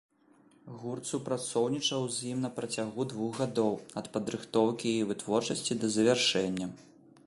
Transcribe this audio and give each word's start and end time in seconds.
Гурт 0.83 1.07
супрацоўнічаў 1.09 2.07
з 2.15 2.25
ім 2.31 2.41
на 2.45 2.51
працягу 2.57 3.07
двух 3.13 3.37
гадоў, 3.43 3.73
ад 4.03 4.11
падрыхтоўкі 4.17 4.97
вытворчасці 5.13 5.73
да 5.83 5.97
завяршэння. 5.97 6.67